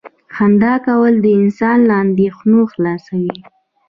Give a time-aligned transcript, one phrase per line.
[0.35, 1.13] •خندا کول
[1.43, 3.35] انسان له اندېښنو خلاصوي.